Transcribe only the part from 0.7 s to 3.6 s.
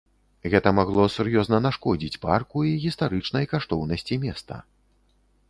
магло сур'ёзна нашкодзіць парку і гістарычнай